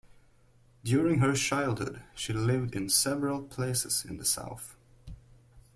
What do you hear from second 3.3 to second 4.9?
places in the South.